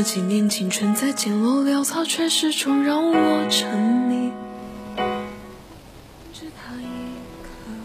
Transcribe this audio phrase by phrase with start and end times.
[0.00, 0.02] 你。
[0.02, 4.32] 你看那几年青春在简陋潦草，却始终让我沉迷。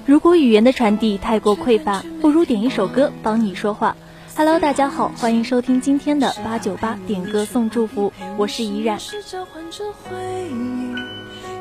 [0.06, 3.98] 如果语言的传递太过匮乏，不如点一首歌帮你说话。
[4.38, 8.98] Hello，大家好，欢迎收听今天的八九八点歌送祝福，我是怡然。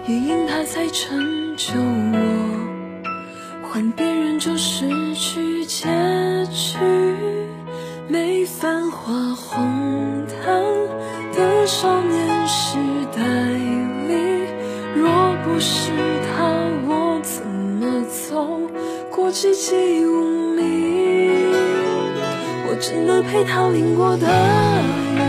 [0.06, 3.08] 也因他才成就我，
[3.62, 5.88] 换别人就失去结
[6.52, 6.76] 局。
[8.06, 9.34] 没繁华
[19.44, 21.52] 籍籍无名
[22.66, 25.20] 我真的陪他淋过大雨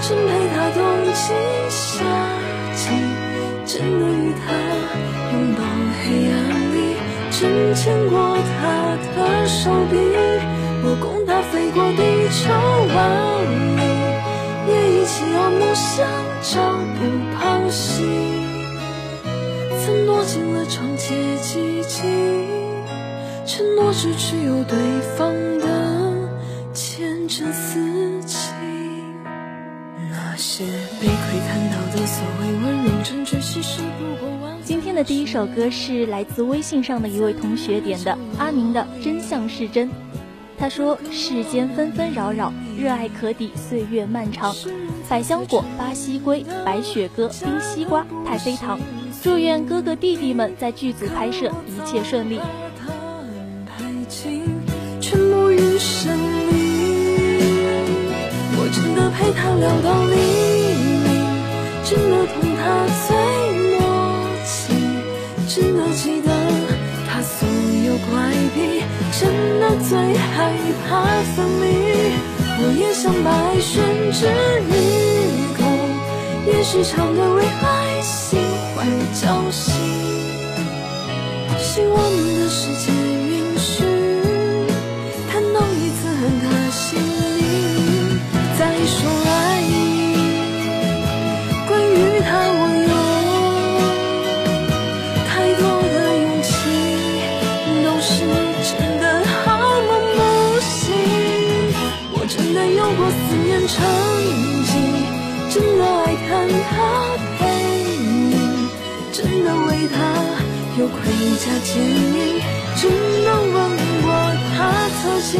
[0.00, 0.80] 真陪他冬
[1.12, 1.34] 季
[1.68, 2.04] 夏
[2.76, 2.90] 季
[3.66, 4.54] 真的与他
[5.32, 5.64] 拥抱
[5.98, 6.38] 黑暗
[6.70, 6.94] 里。
[7.32, 9.96] 真牵过他的手臂
[10.84, 12.54] 我共他飞过地球
[12.94, 13.82] 万里
[14.70, 16.06] 也一起熬梦想
[16.40, 17.00] 朝不
[17.34, 18.04] 保夕
[19.84, 22.59] 曾躲进了长街寂静。
[23.52, 24.78] 承诺是只有对
[25.16, 25.66] 方的
[26.72, 28.38] 前尘似锦。
[30.08, 30.62] 那些
[31.00, 39.88] 被窥探到的所谓温柔，证据其实不过今天的第一首歌是来自微信上的一位同学点的，阿明的《真相是真》。
[40.56, 44.54] 他说：“世间纷纷扰扰，热爱可抵岁月漫长。
[45.08, 48.78] 百香果、巴西龟、白雪鸽、冰西瓜、太妃糖。
[49.20, 52.38] 祝愿哥哥弟弟们在剧组拍摄一切顺利。”
[59.20, 61.06] 陪他聊到黎明，
[61.84, 62.62] 真的同他
[63.06, 63.08] 最
[63.68, 63.78] 默
[64.46, 64.72] 契，
[65.46, 66.28] 真的记得
[67.06, 67.46] 他所
[67.86, 68.82] 有怪癖，
[69.20, 69.20] 真
[69.60, 70.32] 的最害
[70.88, 70.88] 怕
[71.36, 71.62] 分离。
[72.62, 73.28] 我也想白
[73.60, 73.70] 宣
[74.10, 74.24] 之
[74.64, 74.72] 于
[75.58, 75.60] 口，
[76.46, 78.40] 也时常对未来心
[78.74, 79.74] 怀侥幸，
[81.58, 82.90] 希望们的世界
[88.92, 89.72] 说爱你
[91.68, 91.96] 关于
[92.26, 92.28] 他
[92.58, 92.92] 我有
[95.28, 95.30] 太
[95.60, 95.62] 多
[95.94, 96.50] 的勇气
[97.84, 98.10] 都是
[98.66, 98.70] 真
[99.00, 99.38] 的好
[99.86, 100.18] 梦不
[100.60, 100.74] 醒
[102.14, 103.72] 我真的有过思念成
[104.66, 104.68] 疾
[105.54, 106.28] 真的爱看
[106.68, 106.72] 他
[107.38, 107.42] 背
[107.94, 107.98] 影
[109.12, 109.96] 真的为他
[110.78, 110.98] 有盔
[111.38, 112.18] 甲坚硬
[112.74, 112.90] 真
[113.24, 113.54] 的吻
[114.02, 114.06] 过
[114.56, 114.58] 他
[114.98, 115.32] 侧颈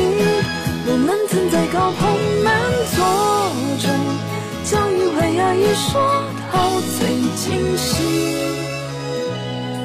[0.87, 2.53] 我们曾在高朋满
[2.93, 3.05] 座
[3.79, 3.89] 中，
[4.65, 6.03] 将与会爱意说
[6.53, 7.95] 到最尽兴。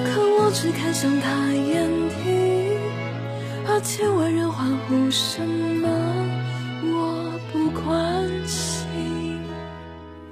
[0.06, 2.80] 可我只看向他眼底，
[3.68, 5.88] 而千万人欢呼什么，
[6.82, 9.40] 我不关心。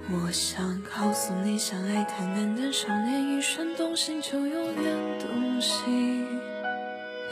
[0.10, 4.84] 我想告诉你，相爱太难，但少年一瞬动心就有点
[5.20, 6.26] 动心。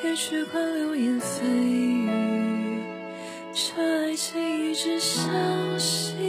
[0.03, 2.50] 也许惯流言蜚语，
[3.53, 6.21] 这爱情一直相信。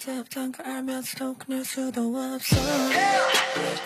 [0.00, 2.56] 절 때부터 알면서도 그럴 수도 없어.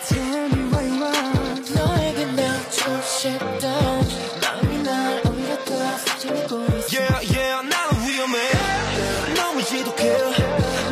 [0.07, 4.07] Tell me what you want 너에게 맺고 싶던
[4.41, 8.39] 마음이 날더 사진이고 있어 Yeah yeah 나는 위험해.
[9.35, 10.17] 너무 지독해.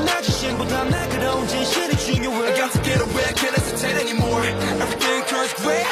[0.06, 2.50] 나 자신보다 날카로운 진실이 중요해.
[2.50, 3.34] I got to get away.
[3.40, 4.44] Can't hesitate anymore.
[4.44, 5.86] Everything turns gray.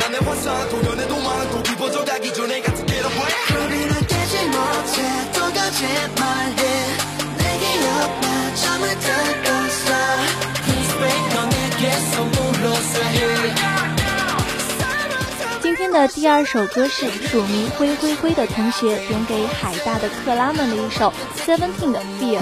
[0.00, 3.30] 난내 환상 도전에도 많고 비버져 가기 전에 got to get away.
[3.54, 5.30] 겁이 날 깨지 못해.
[5.32, 6.97] 또 거짓말해
[15.98, 21.12] 的第二首歌是署名灰灰灰的同学点给海大的克拉们的一首
[21.44, 22.38] Seventeen 的 Fear。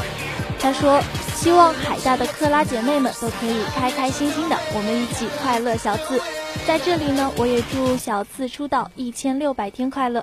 [0.60, 1.00] 他说
[1.34, 6.20] ：“希望海大的克拉姐妹们都可以开开心心的，我们一起快乐小次。
[6.66, 10.22] 在这里呢，我也祝小次出道一千六百天快乐。”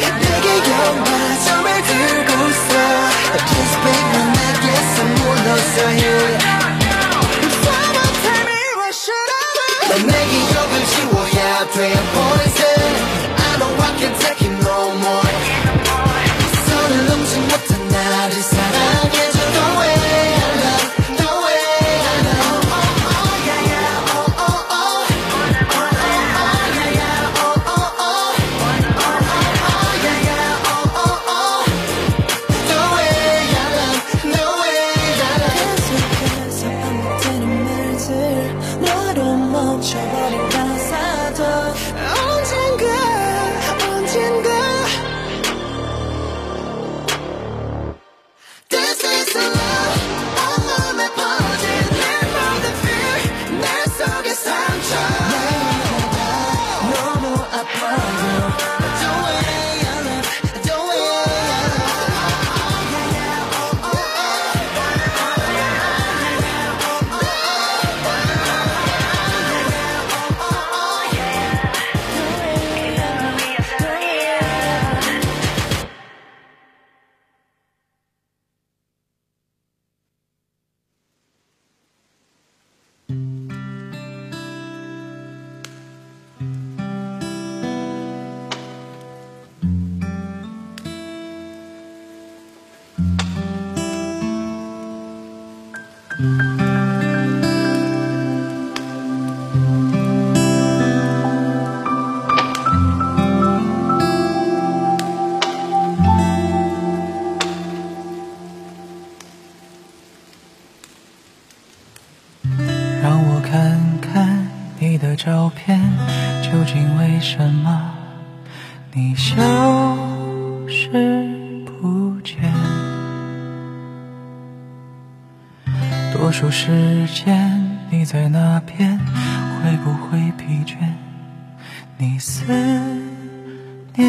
[133.95, 134.07] 念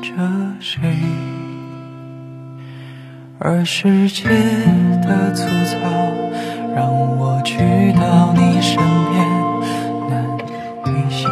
[0.00, 0.08] 着
[0.60, 0.80] 谁？
[3.38, 4.28] 而世界
[5.02, 5.78] 的粗糙，
[6.74, 6.88] 让
[7.18, 7.58] 我去
[7.92, 8.76] 到你身
[9.10, 9.22] 边
[10.08, 10.24] 难
[10.86, 11.28] 一些。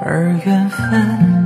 [0.00, 1.37] 而缘分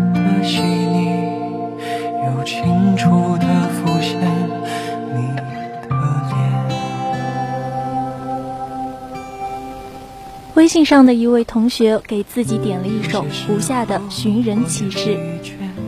[10.72, 15.10] 信上的一位同学给自己点了一首胡夏的《寻人启事》。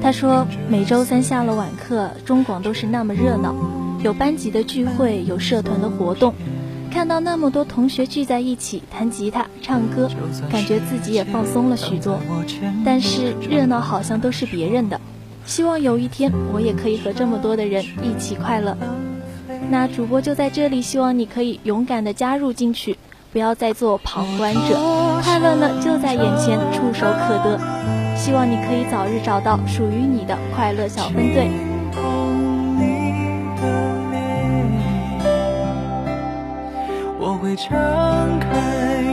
[0.03, 3.55] 他说：“每周三下了晚课，中广都是那么热闹，
[4.03, 6.35] 有班级的聚会，有社团的活动，
[6.91, 10.11] 看到那么多同学聚在一起弹吉他、唱歌，
[10.53, 12.21] 感觉自己也放松了许多。
[12.85, 15.01] 但是热闹好像都是别人的，
[15.47, 18.77] 希望有一天我也可以和这么多的人一起快乐。
[19.71, 22.99] 那主播就在这里，希望你可以勇敢的加入进去，
[23.35, 24.79] 不要再做旁观者，
[25.21, 27.59] 快乐呢就在眼前，触手可得。”
[28.17, 31.51] 希望你可以早日找到属于你的快乐小分队。
[37.19, 39.04] 我会张开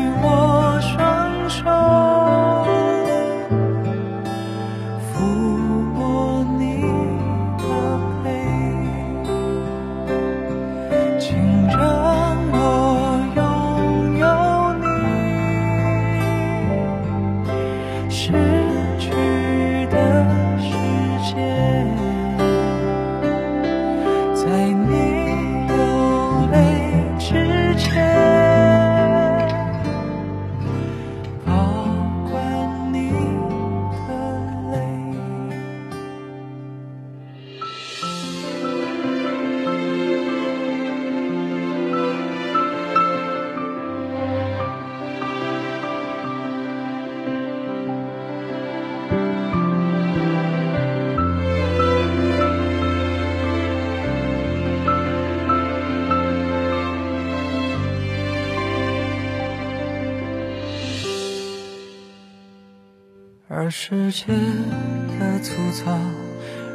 [63.73, 65.97] 世界的粗糙，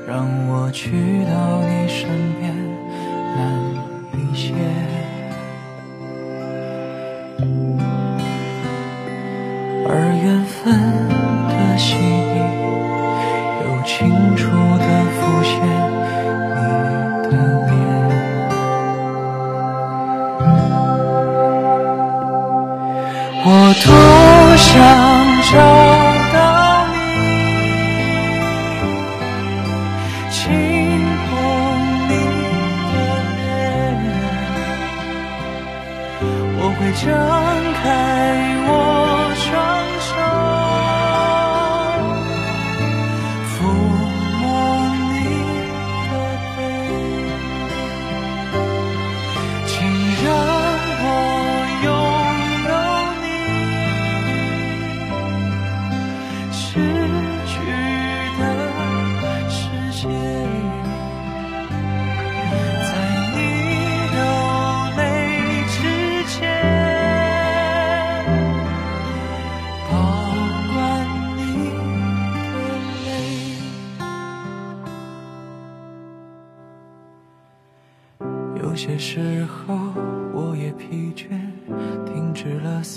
[0.09, 0.91] 让我去
[1.27, 2.09] 到你身
[2.41, 2.57] 边
[3.37, 3.37] 难
[4.15, 4.55] 一些。
[9.87, 9.91] 而
[10.25, 10.73] 缘分
[11.51, 12.35] 的细腻，
[13.61, 15.53] 又清楚地浮现
[16.49, 16.59] 你
[17.31, 17.33] 的
[17.67, 17.71] 脸。
[23.45, 23.49] 我
[23.85, 23.87] 多
[24.57, 24.67] 想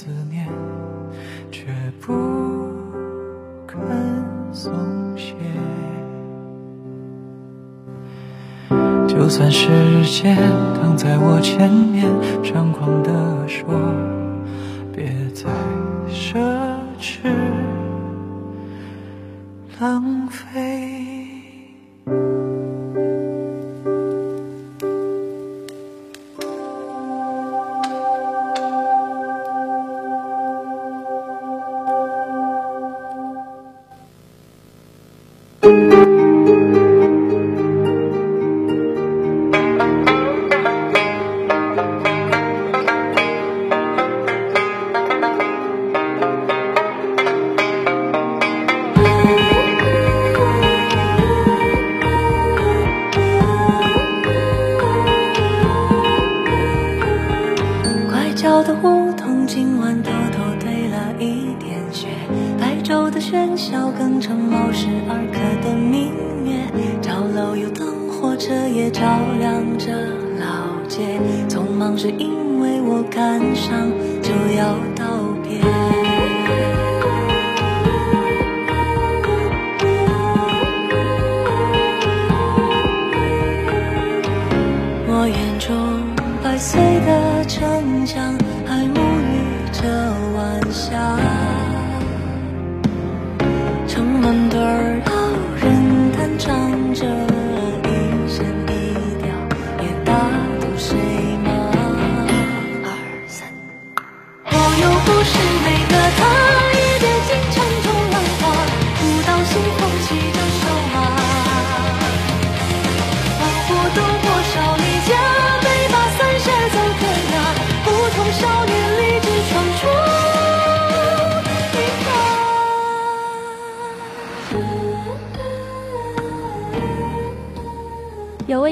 [0.10, 0.48] 思念，
[1.52, 1.66] 却
[2.02, 2.14] 不
[3.68, 3.80] 肯
[4.52, 4.74] 松
[5.16, 5.36] 懈。
[9.08, 9.68] 就算时
[10.06, 10.36] 间
[10.82, 12.06] 挡在我前面，
[12.44, 13.68] 猖狂地说，
[14.96, 15.48] 别再
[16.10, 16.40] 奢
[17.00, 17.30] 侈
[19.80, 21.19] 浪费。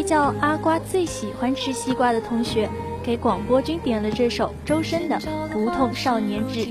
[0.08, 2.70] 叫阿瓜最喜欢吃西瓜的同学，
[3.04, 5.18] 给广播君点了这首周深的
[5.52, 6.62] 《胡同少年志》。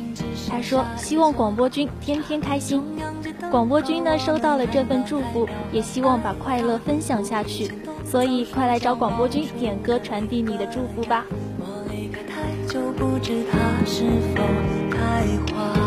[0.48, 2.82] 他说希望广播君天天开心。
[3.50, 7.70] 广播君呢收到了这份祝福，也希望把快乐分享下去，
[8.06, 11.26] 所以快来找广播君点歌传递你的祝福吧。
[11.58, 14.42] 我离开太久，不知它是否
[14.90, 15.85] 开花。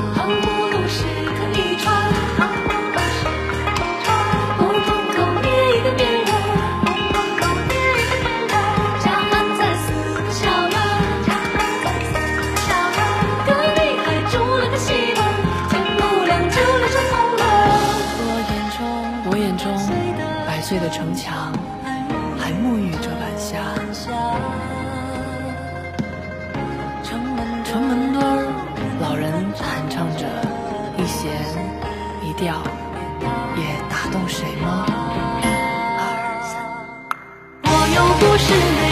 [38.19, 38.88] 故事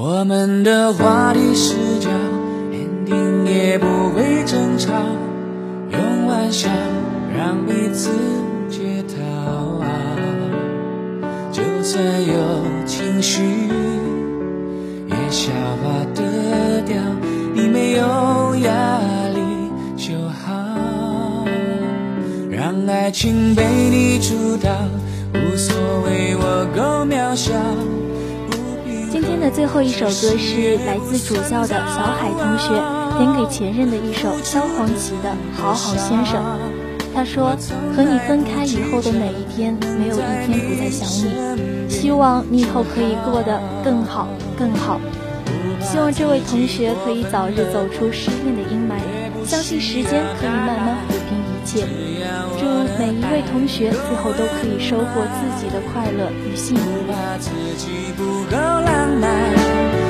[0.00, 2.08] 我们的话题视角
[2.70, 4.92] 肯定也不会争吵，
[5.90, 6.70] 用玩笑
[7.36, 8.08] 让彼此
[8.70, 9.82] 解套。
[11.50, 13.42] 就算有情绪，
[15.08, 15.50] 也消
[15.82, 16.96] 化得掉。
[17.52, 19.00] 你没有压
[19.34, 19.40] 力
[19.96, 21.44] 就好，
[22.48, 24.70] 让爱情被你主导，
[25.34, 25.74] 无所
[26.04, 27.52] 谓我够渺小。
[29.38, 32.70] 天的最后一首歌是来自主校的小海同学
[33.18, 36.42] 点给前任的一首萧煌奇的《好好先生》。
[37.14, 37.56] 他说
[37.94, 41.88] ：“和你分开以后的每一天，没有一天不再想你。
[41.88, 44.26] 希望你以后可以过得更好，
[44.58, 45.00] 更好。
[45.80, 48.98] 希望这位同学可以早日走出失恋的阴霾，
[49.46, 50.96] 相信时间可以慢慢
[51.68, 51.84] 切。
[52.58, 52.64] 祝
[52.98, 55.04] 每一位同学最后都可以收获
[55.36, 56.82] 自己的快乐与幸福。”
[57.38, 59.28] 自己不够浪漫，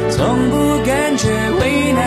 [0.08, 0.54] 从不
[0.86, 1.28] 感觉
[1.60, 1.98] 为难，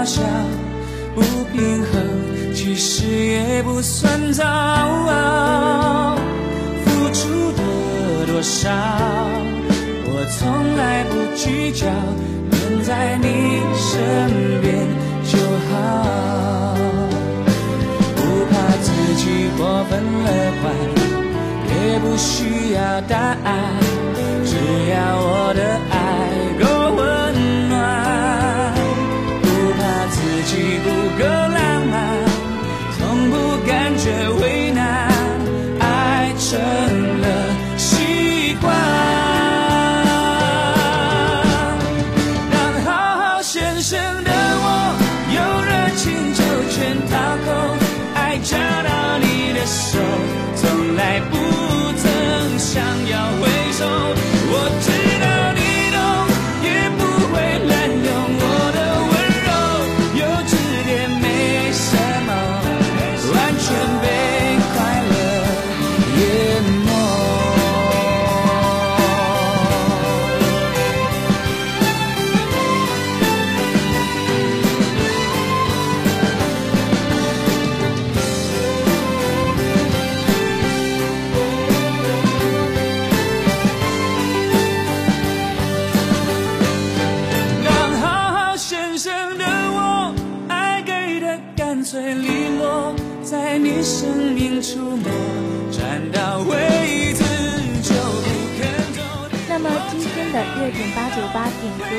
[0.00, 0.22] 够渺小，
[1.14, 1.20] 不
[1.52, 4.42] 平衡，其实也不算糟。
[6.84, 7.62] 付出的
[8.26, 8.70] 多少，
[10.06, 11.86] 我从来不计较，
[12.50, 13.92] 能在你身
[14.62, 14.88] 边
[15.24, 15.70] 就好。
[18.16, 19.22] 不怕自己
[19.58, 19.92] 过分
[20.24, 20.28] 乐
[20.62, 20.64] 观，
[21.68, 23.48] 也不需要答案，
[24.46, 24.56] 只
[24.90, 25.60] 要我的
[25.90, 25.99] 爱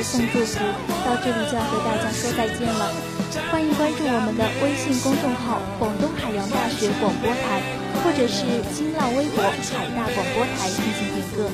[0.02, 0.58] 送祝福，
[1.06, 2.90] 到这里就要和大家说再见了。
[3.50, 7.62] 欢迎关注我们的微信公众号“广东海洋大学广播台”，
[8.02, 11.48] 或者是新浪微博“海大广播台”进行点歌。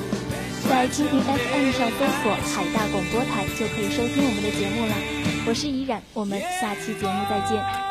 [0.67, 4.93] 在蜻蜓 FM 上搜索“海大广播台”就可以收听我们的节目了。
[5.47, 7.88] 我是怡然，我们下期节目再见。